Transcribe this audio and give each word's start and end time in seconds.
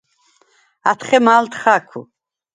ათხე 0.91 1.17
მა̄ლდ 1.25 1.53
ხა̄̈ქუ̂: 1.61 2.01